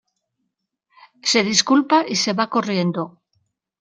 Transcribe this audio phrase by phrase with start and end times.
[1.21, 3.21] Se disculpa y se va corriendo.